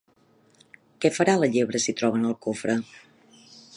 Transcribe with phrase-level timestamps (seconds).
[1.03, 2.77] Què farà la llebre si troben el cofre?